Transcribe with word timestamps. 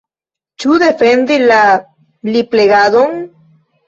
Ĉu 0.63 0.77
defendi 0.83 1.37
la 1.41 1.57
liplegadon? 2.37 3.15